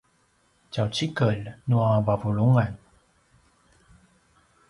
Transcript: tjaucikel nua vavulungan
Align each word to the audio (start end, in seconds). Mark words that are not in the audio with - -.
tjaucikel 0.71 1.41
nua 1.69 1.91
vavulungan 2.05 2.73